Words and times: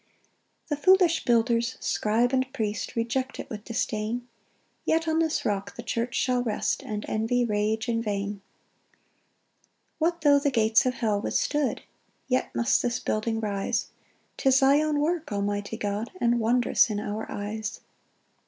3 0.67 0.75
The 0.77 0.81
foolish 0.81 1.25
builders, 1.25 1.77
scribe 1.79 2.33
and 2.33 2.51
priest, 2.53 2.95
Reject 2.95 3.39
it 3.39 3.47
with 3.51 3.63
disdain; 3.63 4.27
Yet 4.83 5.07
on 5.07 5.19
this 5.19 5.45
rock 5.45 5.75
the 5.75 5.83
church 5.83 6.15
shall 6.15 6.41
rest, 6.41 6.81
And 6.81 7.05
envy 7.07 7.45
rage 7.45 7.87
in 7.87 8.01
vain. 8.01 8.41
4 9.99 9.99
What 9.99 10.21
tho' 10.21 10.39
the 10.39 10.49
gates 10.49 10.87
of 10.87 10.95
hell 10.95 11.21
withstood, 11.21 11.83
Yet 12.27 12.49
must 12.55 12.81
this 12.81 12.97
building 12.99 13.39
rise: 13.39 13.89
'Tis 14.37 14.61
thy 14.61 14.81
own 14.81 14.99
work, 15.01 15.31
almighty 15.31 15.77
God, 15.77 16.09
And 16.19 16.39
wondrous 16.39 16.89
in 16.89 16.99
our 16.99 17.31
eyes. 17.31 17.81